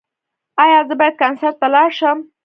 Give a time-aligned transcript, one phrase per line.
[0.63, 2.17] ایا زه باید کنسرت ته لاړ شم؟